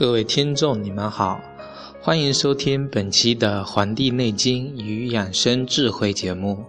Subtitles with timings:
[0.00, 1.38] 各位听众，你们好，
[2.02, 6.64] 欢迎收听本期的《黄帝内经与养生智慧》节目。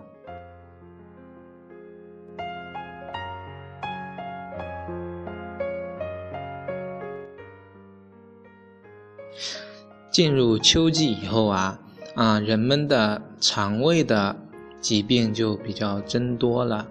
[10.12, 11.79] 进入秋季以后啊，
[12.13, 14.35] 啊，人们的肠胃的
[14.82, 16.85] 疾病就比较增多了。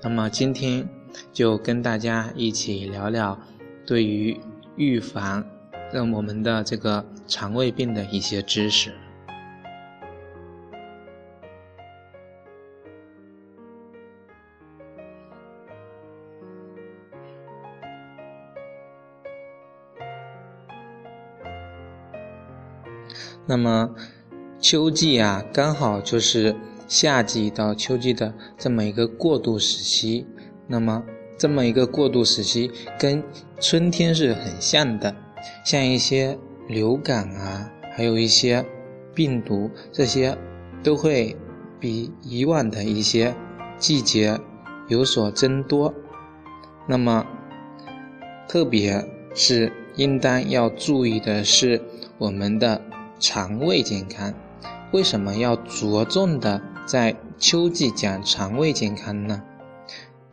[0.00, 0.88] 那么今天
[1.30, 3.38] 就跟大家一起聊聊
[3.84, 4.40] 对于
[4.76, 5.44] 预防。
[5.92, 8.92] 让我们的这个肠胃病的一些知识。
[23.46, 23.94] 那么，
[24.60, 26.54] 秋季啊，刚好就是
[26.86, 30.26] 夏季到秋季的这么一个过渡时期。
[30.66, 31.02] 那么，
[31.38, 33.24] 这么一个过渡时期，跟
[33.58, 35.16] 春天是很像的。
[35.64, 36.38] 像一些
[36.72, 38.64] 流感啊，还有一些
[39.14, 40.36] 病毒，这些
[40.82, 41.36] 都会
[41.78, 43.34] 比以往的一些
[43.78, 44.40] 季节
[44.88, 45.94] 有所增多。
[46.88, 47.24] 那么，
[48.48, 51.80] 特别是应当要注意的是
[52.18, 52.82] 我们的
[53.20, 54.34] 肠胃健康。
[54.92, 59.42] 为什么要着重的在秋季讲肠胃健康呢？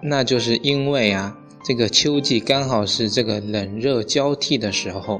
[0.01, 1.35] 那就是因为啊。
[1.61, 5.19] 这个秋季刚好是这个冷热交替的时候，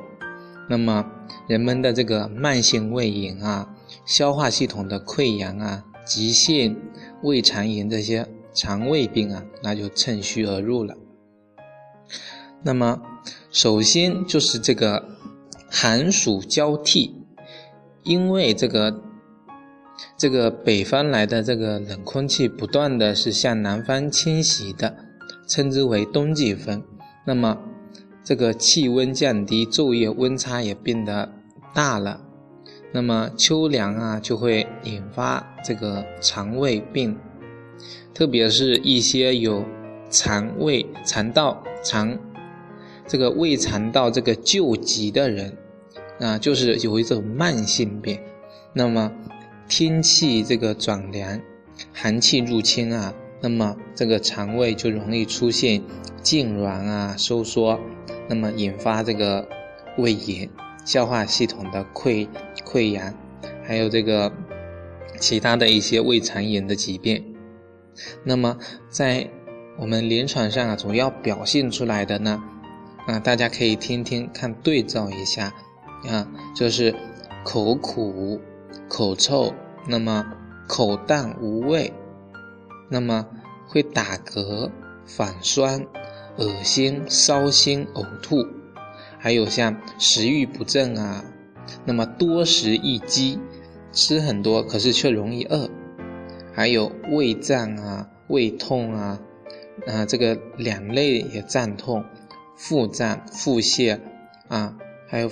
[0.70, 1.06] 那么
[1.48, 3.76] 人们的这个慢性胃炎啊、
[4.06, 6.80] 消化系统的溃疡啊、急性
[7.24, 10.96] 胃肠炎这些肠胃病啊，那就趁虚而入了。
[12.64, 13.02] 那么
[13.52, 15.10] 首先就是这个
[15.70, 17.16] 寒暑交替，
[18.04, 19.02] 因为这个
[20.16, 25.06] 这个北方来的这个冷空气不断的是向南方侵袭的。
[25.48, 26.84] 称之为冬季风，
[27.26, 27.58] 那么
[28.24, 31.32] 这个气温降低，昼夜温差也变得
[31.74, 32.22] 大了，
[32.92, 37.18] 那么秋凉啊就会引发这个肠胃病，
[38.14, 39.64] 特别是一些有
[40.10, 42.18] 肠胃肠道肠
[43.08, 45.58] 这个胃肠道这个旧疾的人
[46.20, 48.20] 啊，就是有一种慢性病，
[48.74, 49.12] 那么
[49.68, 51.40] 天气这个转凉，
[51.94, 53.14] 寒气入侵啊。
[53.42, 55.82] 那么这个肠胃就容易出现
[56.22, 57.80] 痉挛啊、收缩，
[58.28, 59.48] 那么引发这个
[59.98, 60.50] 胃炎、
[60.86, 62.28] 消化系统的溃
[62.66, 63.14] 溃疡，
[63.64, 64.32] 还有这个
[65.20, 67.36] 其他的一些胃肠炎的疾病。
[68.24, 68.58] 那么
[68.90, 69.30] 在
[69.78, 72.44] 我们临床上啊，主要表现出来的呢，
[73.08, 75.54] 啊，大家可以听听看，对照一下
[76.10, 76.94] 啊，就是
[77.46, 78.40] 口苦、
[78.90, 79.54] 口臭，
[79.88, 80.26] 那么
[80.68, 81.94] 口淡无味。
[82.90, 83.28] 那么
[83.68, 84.72] 会打嗝、
[85.06, 85.86] 反酸、
[86.38, 88.48] 恶心、烧心、呕吐，
[89.20, 91.24] 还有像食欲不振啊，
[91.86, 93.40] 那么多食易饥，
[93.92, 95.70] 吃很多可是却容易饿，
[96.52, 99.20] 还有胃胀啊、胃痛啊，
[99.86, 102.04] 啊这个两肋也胀痛、
[102.56, 104.00] 腹胀、腹泻
[104.48, 104.76] 啊，
[105.08, 105.30] 还有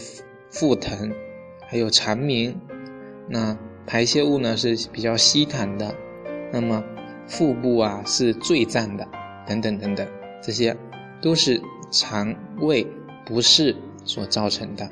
[0.51, 1.11] 腹疼，
[1.67, 2.59] 还有肠鸣，
[3.27, 3.57] 那
[3.87, 5.95] 排泄物呢是比较稀溏的，
[6.51, 6.83] 那么。
[7.27, 9.07] 腹部啊是最胀的，
[9.45, 10.07] 等等等等，
[10.41, 10.75] 这些
[11.21, 11.61] 都是
[11.91, 12.87] 肠胃
[13.25, 14.89] 不适所造成的。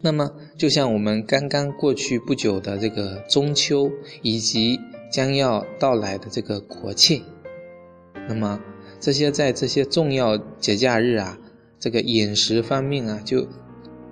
[0.00, 3.90] 那么，就像我们刚刚过去不久的这个中秋，
[4.20, 4.80] 以及
[5.10, 7.22] 将要到来的这个国庆，
[8.28, 8.60] 那么
[8.98, 11.38] 这些在这些重要节假日啊，
[11.78, 13.46] 这个饮食方面啊，就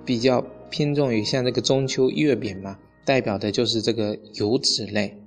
[0.05, 5.20] 比较偏重于像这个中秋月饼嘛，代表的就是这个油脂类。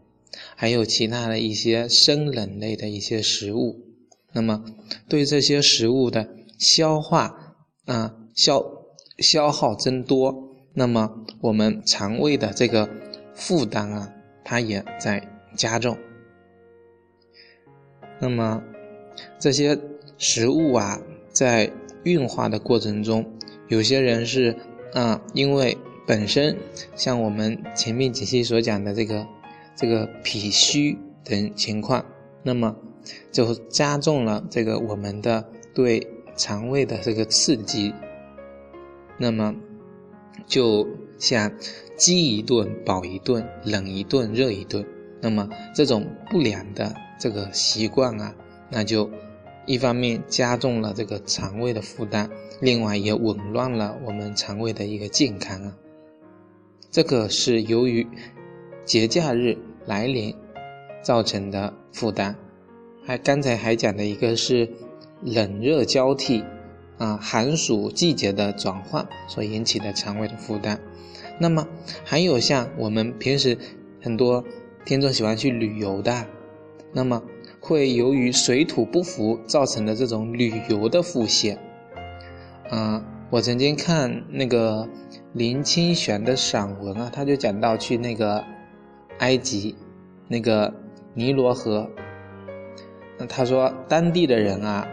[0.57, 3.81] 还有其他的一些生冷类的一些食物，
[4.33, 4.65] 那么
[5.09, 6.29] 对这些食物的
[6.59, 8.65] 消化啊消
[9.19, 12.89] 消耗增多，那么我们肠胃的这个
[13.35, 14.13] 负担啊，
[14.45, 15.97] 它也在加重。
[18.21, 18.63] 那么
[19.39, 19.79] 这些
[20.19, 21.01] 食物啊，
[21.33, 21.71] 在
[22.05, 23.25] 运化的过程中，
[23.69, 24.57] 有些人是
[24.93, 25.77] 啊，因为
[26.07, 26.57] 本身
[26.95, 29.27] 像我们前面几期所讲的这个。
[29.77, 32.05] 这个脾虚等情况，
[32.43, 32.77] 那么
[33.33, 35.45] 就加重了这个我们的
[35.75, 36.07] 对
[36.37, 37.93] 肠胃的这个刺激，
[39.19, 39.55] 那么
[40.47, 40.87] 就
[41.19, 41.53] 像
[41.97, 44.85] 饥一顿饱一顿，冷一顿热一顿。
[45.21, 48.35] 那么这种不良的这个习惯啊，
[48.71, 49.11] 那就
[49.65, 52.29] 一方面加重了这个肠胃的负担，
[52.61, 55.75] 另外也紊乱了我们肠胃的一个健康啊。
[56.91, 58.07] 这个是由于
[58.85, 60.35] 节假日来临
[61.03, 62.37] 造成的负担。
[63.07, 64.71] 还刚才还讲的一个是
[65.23, 66.43] 冷热交替
[66.99, 70.81] 啊，寒暑季节的转换所引起的肠胃的负担。
[71.39, 71.67] 那么
[72.05, 73.59] 还有像我们平时
[74.01, 74.45] 很多
[74.85, 76.27] 听众喜欢去旅游的，
[76.93, 77.23] 那么
[77.61, 81.59] 会由于水土不服造成的这种旅游的腹泻。
[82.71, 84.89] 啊，我曾经看那个
[85.33, 88.45] 林清玄的散文啊，他就讲到去那个
[89.19, 89.75] 埃及
[90.29, 90.73] 那个
[91.15, 91.89] 尼罗河。
[93.19, 94.87] 那他说，当地的人啊，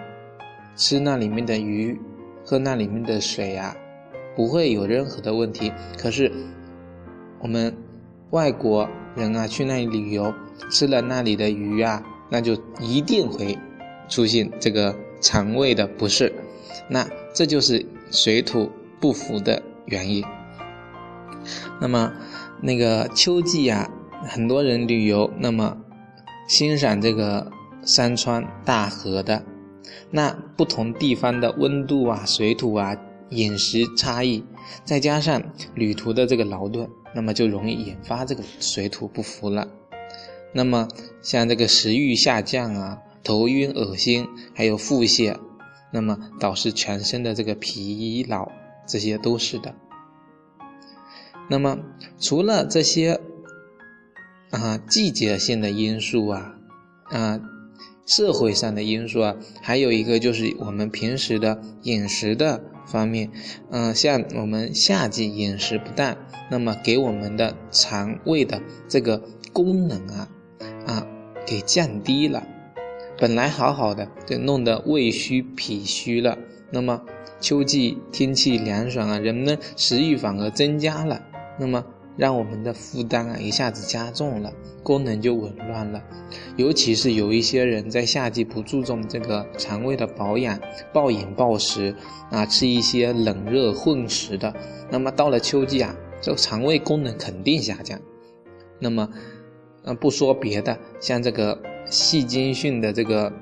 [0.76, 2.00] 吃那里面的鱼，
[2.46, 3.76] 喝那里面的水啊，
[4.36, 5.74] 不会有任何的问题。
[5.98, 6.32] 可是
[7.40, 7.76] 我们
[8.30, 10.34] 外国人啊，去那里旅游，
[10.70, 13.58] 吃了那里的鱼啊，那就一定会
[14.08, 16.32] 出现这个肠胃的不适。
[16.88, 20.24] 那这就是水土不服的原因。
[21.80, 22.14] 那么
[22.62, 23.90] 那个秋季啊，
[24.28, 25.78] 很多人旅游，那么
[26.48, 27.52] 欣赏这个。
[27.84, 29.44] 山川大河的，
[30.12, 32.96] 那不同地方的温度啊、水土啊、
[33.32, 34.46] 饮食差异，
[34.84, 35.42] 再加上
[35.74, 39.68] 旅途的这个劳顿，那么就容易引发这个水土不服了。
[40.54, 40.88] 那么
[41.24, 45.36] 像这个食欲下降啊、头晕恶心，还有腹泻，
[45.92, 48.48] 那么导致全身的这个疲劳，
[48.86, 49.74] 这些都是的。
[51.50, 51.80] 那么
[52.20, 53.20] 除了这些
[54.52, 56.56] 啊季节性的因素啊，
[57.10, 57.42] 啊。
[58.04, 63.30] 社会上的因素啊，还有一个就是我们平时的饮食的方面，
[63.70, 66.18] 嗯，像我们夏季饮食不当，
[66.50, 69.22] 那么给我们的肠胃的这个
[69.54, 70.28] 功能啊，
[70.88, 71.08] 啊，
[71.46, 72.46] 给降低了，
[73.18, 76.38] 本来好好的，就弄得胃虚脾虚了。
[76.72, 77.04] 那么
[77.40, 81.22] 秋季天气凉爽啊，人们食欲反而增加了，
[81.58, 81.86] 那么。
[82.22, 84.54] 让我们的负担啊一下子加重了，
[84.84, 86.00] 功能就紊乱了。
[86.56, 90.60] 尤其是有一些人在夏季不注重这个肠胃的保养，
[90.94, 91.96] 暴饮暴食
[92.30, 94.54] 啊，吃一些冷热混食的，
[94.92, 98.00] 那么到了秋季啊，这个肠胃功能肯定下降。
[98.78, 99.10] 那么，
[99.82, 101.60] 呃，不说别的，像这个
[101.90, 103.34] 细菌性的这个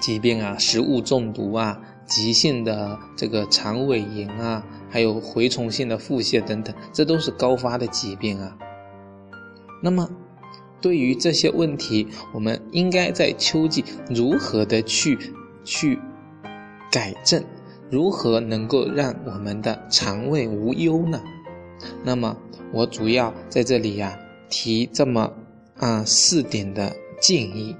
[0.00, 1.78] 疾病啊，食物中毒啊。
[2.06, 8.56] 急性的这个肠胃炎啊，还有蛔虫性的腹泻等等，这都是高发的疾病啊。
[9.82, 10.08] 那么，
[10.80, 15.18] 对于这些问题，我们应该在秋季如何的去
[15.64, 15.98] 去
[16.90, 17.44] 改正？
[17.90, 21.22] 如何能够让我们的肠胃无忧呢？
[22.04, 22.36] 那么，
[22.72, 24.18] 我主要在这里呀
[24.50, 25.32] 提这么
[25.76, 27.74] 啊四点的建议。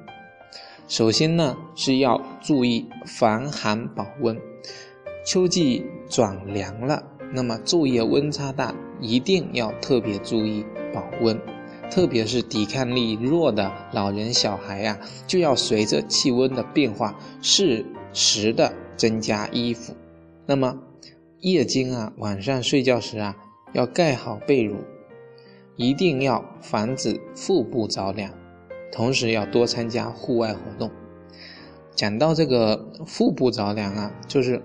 [0.87, 4.41] 首先呢，是要注意防寒保温。
[5.29, 7.05] 秋季转凉了，
[7.35, 11.39] 那么昼夜温差大，一定要特别注意保温。
[11.91, 17.85] 特别是抵抗力弱的老人、小孩呀，就要随着气温的变化，适
[18.15, 19.95] 时的增加衣服。
[20.47, 20.79] 那么
[21.41, 23.37] 夜间啊，晚上睡觉时啊，
[23.75, 24.77] 要盖好被褥，
[25.77, 28.33] 一定要防止腹部着凉。
[28.91, 30.91] 同时要多参加户外活动。
[31.95, 34.63] 讲到这个腹部着凉啊，就是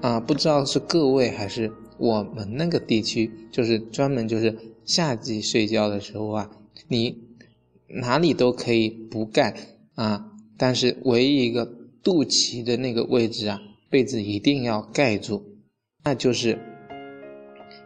[0.00, 6.50] 啊，不知道是各位还是我们那个地区，就是专门就是夏季睡觉的时候啊，
[6.88, 7.18] 你
[7.88, 9.54] 哪里都可以不盖
[9.94, 11.64] 啊，但是唯一一个
[12.02, 13.60] 肚脐的那个位置啊，
[13.90, 15.42] 被子一定要盖住，
[16.04, 16.58] 那就是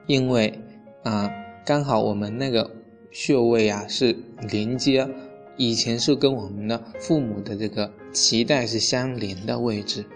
[0.07, 0.59] 因为
[1.05, 1.31] 啊，
[1.64, 2.71] 刚好我们那个
[3.11, 4.17] 穴位啊是
[4.50, 5.09] 连接。
[5.57, 10.07] 以前是跟我们的父母的这个脐带是相连的位置，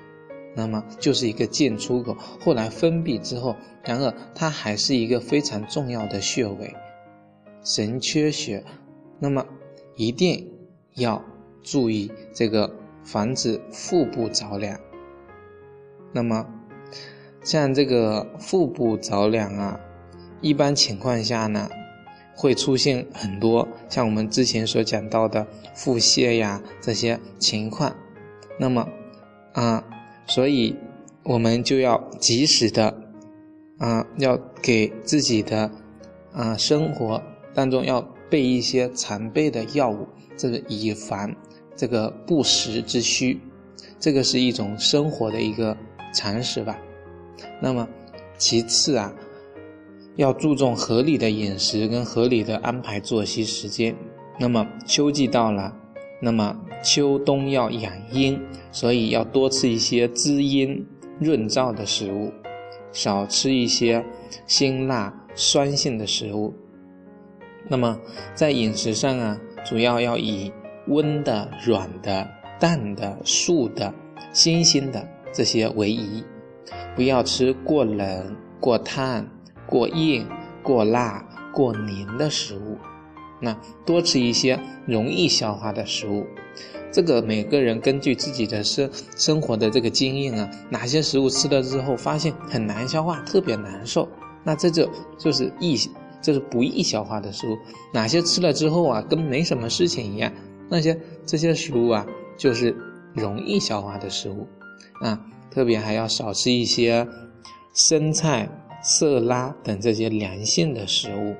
[0.54, 2.16] 那么就是一个进出口。
[2.40, 6.75] 后来封闭之后，然而它还是一个非常重要的穴位，
[7.62, 8.64] 神阙穴。
[9.18, 9.44] 那么
[9.96, 10.50] 一定
[10.94, 11.23] 要
[11.62, 14.78] 注意这个防止腹部着凉。
[16.12, 16.46] 那么
[17.42, 19.80] 像这个腹部着凉啊，
[20.40, 21.68] 一般情况下呢。
[22.37, 27.94] 会出现很多像我们之前所讲到的腹泻呀这些情况，
[28.58, 28.88] 那么
[29.52, 29.84] 啊，
[30.26, 30.76] 所以
[31.22, 32.96] 我们就要及时的
[33.78, 35.70] 啊，要给自己的
[36.32, 38.00] 啊生活当中要
[38.30, 41.34] 备一些常备的药物，这个以防
[41.76, 43.40] 这个不时之需，
[43.98, 45.76] 这个是一种生活的一个
[46.12, 46.78] 常识吧。
[47.60, 47.88] 那么
[48.38, 49.14] 其次啊。
[50.16, 53.92] 要注重合理的饮食跟合理的安排作息时间。
[54.38, 55.76] 那么秋季到了，
[56.21, 58.40] 那么秋冬要养阴，
[58.73, 60.87] 所以要多吃一些滋阴
[61.21, 62.33] 润燥的食物，
[62.92, 64.04] 少吃一些
[64.47, 66.54] 辛辣酸性的食物。
[67.68, 67.99] 那么
[68.35, 70.52] 在饮食上啊，主要要以
[70.88, 72.26] 温的、软的、
[72.59, 73.92] 淡的、素的、
[74.33, 76.23] 新鲜的这些为宜，
[76.94, 79.26] 不要吃过冷、过烫、
[79.66, 80.26] 过硬、
[80.62, 82.76] 过辣、过黏的食物。
[83.40, 86.26] 那多吃一些容易消化的食物。
[86.92, 94.08] 这个每个人根据自己的生生活的这个经验啊，哪些食物吃了之后发现很难消化，特别难受，
[94.44, 94.88] 那这就
[95.18, 95.78] 就是易。
[96.22, 97.58] 就是不易消化的食物，
[97.92, 100.32] 哪些吃了之后啊，跟没什么事情一样？
[100.70, 102.06] 那些这些食物啊，
[102.38, 102.74] 就是
[103.12, 104.48] 容易消化的食物
[105.02, 105.20] 啊。
[105.50, 107.06] 特别还要少吃一些
[107.74, 108.48] 生菜、
[108.82, 111.34] 色拉等这些凉性的食物，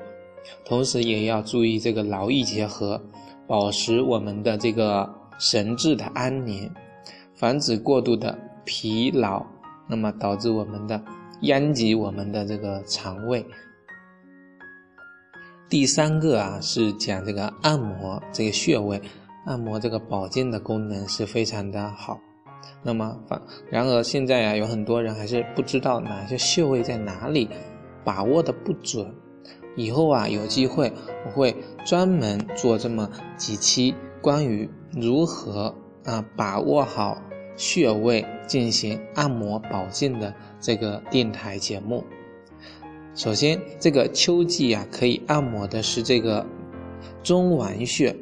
[0.65, 3.01] 同时也要注意这个劳逸结合，
[3.47, 5.09] 保持我们的这个
[5.39, 6.71] 神志的安宁，
[7.35, 9.45] 防止过度的疲劳，
[9.89, 11.03] 那么导致我们的
[11.43, 13.45] 殃及我们的这个肠胃。
[15.69, 19.01] 第三个啊，是讲这个按摩这个穴位，
[19.45, 22.19] 按摩这个保健的功能是非常的好。
[22.83, 27.49] 那么反然而现在啊，有很多人还是不知道哪些穴位在哪里，
[28.05, 29.13] 把握的不准。
[29.77, 30.93] 以后啊，有机会
[31.27, 35.75] 我会专门做这么几期关于如何
[36.05, 37.21] 啊把握好
[37.57, 42.05] 穴位进行按摩保健的这个电台节目。
[43.15, 46.45] 首先，这个秋季啊，可以按摩的是这个
[47.23, 48.17] 中脘穴、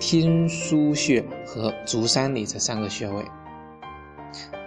[0.00, 3.24] 天枢穴和足三里这三个穴位。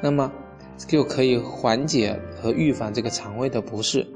[0.04, 0.32] 那么
[0.78, 4.08] 就可以缓解和预防这个肠胃的不适。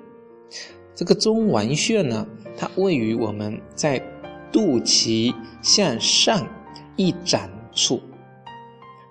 [0.96, 2.26] 这个中脘穴呢，
[2.58, 4.02] 它位于我们在
[4.52, 6.48] 肚脐向上
[6.96, 8.02] 一展处。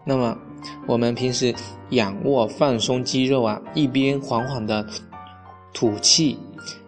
[0.04, 0.36] 那么
[0.86, 1.54] 我们平时
[1.90, 4.86] 仰卧放松肌肉啊，一边缓缓的。
[5.76, 6.38] 吐气，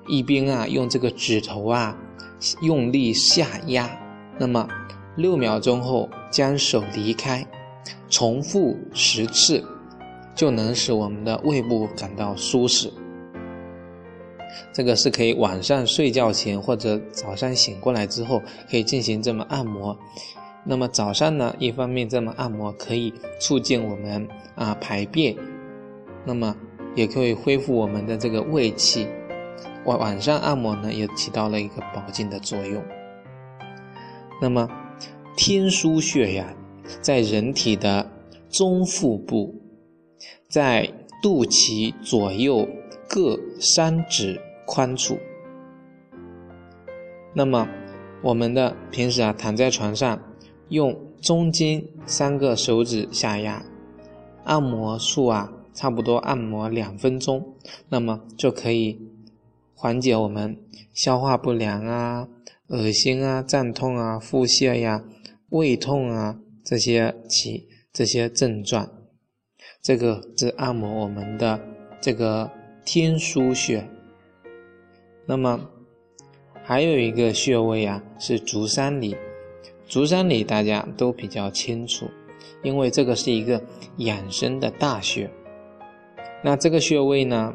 [0.07, 1.99] 一边啊用这个指头啊
[2.63, 3.91] 用力下压，
[4.39, 4.69] 那么
[5.17, 7.45] 六秒钟后将手离开，
[8.09, 9.65] 重复十次，
[10.37, 12.93] 就能使我们的胃部感到舒适。
[14.73, 19.97] 这个是可以晚上睡觉前或者早上醒过来之后可以进行这么按摩。
[20.65, 25.37] 那么早上呢，一方面这么按摩可以促进我们啊排便，
[26.25, 26.57] 那么。
[26.95, 29.07] 也可以恢复我们的这个胃气，
[29.85, 32.83] 晚晚上按摩呢也起到了一个保健的作用。
[34.41, 34.67] 那么
[35.37, 36.57] 天枢穴呀，
[37.03, 38.11] 在人体的
[38.49, 39.55] 中腹部，
[40.49, 40.91] 在
[41.23, 42.67] 肚脐左右
[43.07, 45.19] 各三指宽处。
[47.33, 47.69] 那么
[48.23, 50.21] 我们的平时啊躺在床上，
[50.69, 53.65] 用中间三个手指下压，
[54.45, 55.53] 按摩处啊。
[55.77, 57.55] 差不多按摩两分钟，
[57.91, 58.99] 那么就可以
[59.75, 60.57] 缓解我们
[60.95, 62.27] 消化不良啊、
[62.69, 65.05] 恶心啊、胀痛啊、腹泻呀、
[65.51, 68.89] 胃痛啊这些起这些症状。
[69.83, 71.61] 这个是按摩我们的
[72.01, 72.51] 这个
[72.87, 73.87] 天枢穴。
[75.27, 75.69] 那么
[76.65, 79.17] 还有一个穴位啊，是足三里。
[79.89, 82.07] 足三里大家都比较清楚，
[82.63, 83.63] 因为这个是一个
[83.99, 85.31] 养生的大穴。
[86.43, 87.55] 那这个穴位呢？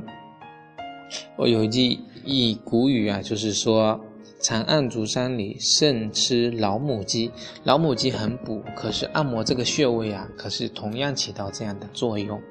[1.35, 3.99] 我有一句一古语啊，就是说
[4.39, 7.29] “长按足三里，胜吃老母鸡”。
[7.63, 12.41] 老母鸡很补，可是按摩这个穴位啊，可是同样起到这样的作用。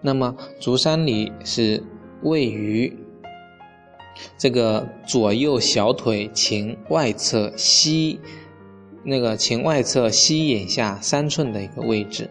[0.00, 1.80] 那么足三里是
[2.22, 2.92] 位于
[4.38, 8.20] 这个左右小腿前外侧膝
[9.02, 12.30] 那个前外侧膝眼下三寸的一个位置。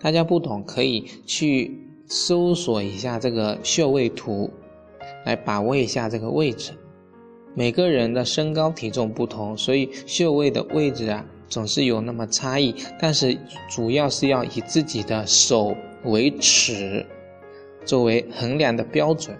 [0.00, 1.84] 大家不懂可以去。
[2.10, 4.50] 搜索一下这个穴位图，
[5.26, 6.72] 来把握一下这个位置。
[7.54, 12.74] 每个人的身高体重不同，所以穴位的位置啊总是有那么差异。
[12.98, 13.36] 但是
[13.68, 17.04] 主要是要以自己的手为尺，
[17.84, 19.36] 作为衡量的标准。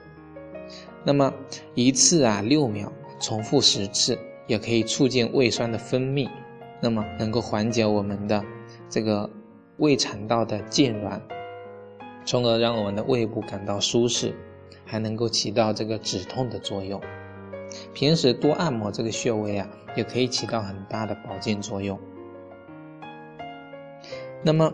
[1.05, 1.33] 那么
[1.75, 6.29] 一次啊六秒，重复十次，也可以促进胃酸的分泌，
[6.81, 8.45] 那么能够缓解我们的
[8.89, 9.29] 这个
[9.79, 11.21] 胃肠道的痉挛。
[12.25, 14.35] 从而让我们的胃部感到舒适，
[14.85, 17.01] 还能够起到这个止痛的作用。
[17.95, 21.99] 平时多按摩这个穴位啊，也可以起到很大的保健作用。
[24.43, 24.73] 那么，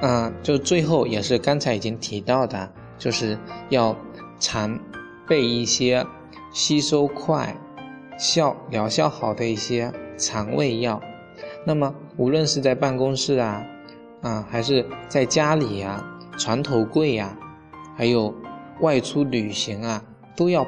[0.00, 3.36] 啊，就最后也是刚才已经提到的，就是
[3.70, 3.96] 要
[4.38, 4.78] 常
[5.32, 6.06] 备一些
[6.50, 7.56] 吸收快、
[8.18, 11.00] 效疗效好的一些肠胃药。
[11.64, 13.64] 那么，无论是在办公室啊，
[14.20, 16.04] 啊，还是在家里呀、
[16.36, 17.34] 床头柜呀，
[17.96, 18.34] 还有
[18.82, 20.04] 外出旅行啊，
[20.36, 20.66] 都要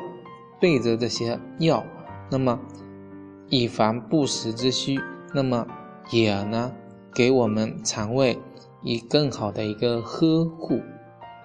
[0.59, 1.85] 备着这些药。
[2.31, 2.59] 那么，
[3.51, 4.99] 以防不时之需。
[5.35, 5.67] 那么，
[6.11, 6.73] 也呢，
[7.15, 8.39] 给我们肠胃
[8.81, 10.81] 以更好的一个呵护。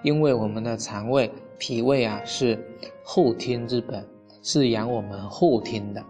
[0.02, 2.58] 因为我们的肠胃、脾胃啊，是
[3.04, 4.08] 后天之本，
[4.42, 6.02] 是养我们后天的。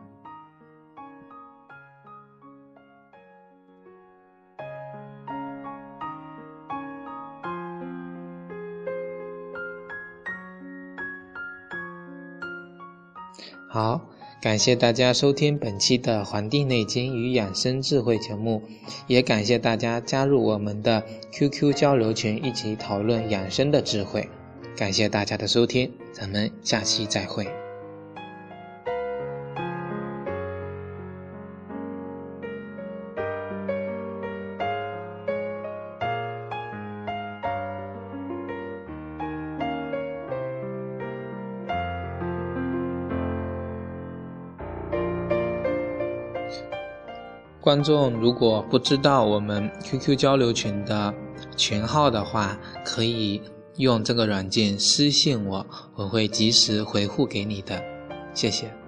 [13.69, 14.01] 好，
[14.41, 18.63] 感谢大家收听本期的《黄帝内经与养生智慧》节目，
[19.09, 24.29] 也感谢大家加入我们的 QQ 交流群，一起讨论养生的智慧。
[24.81, 27.47] 感谢大家的收听，咱们下期再会。
[47.61, 51.15] 观众如果不知道我们 QQ 交流群的
[51.55, 53.43] 群号的话，可以
[53.77, 57.83] 用这个软件私信我，我会及时回复给你的。
[58.35, 58.80] 谢谢。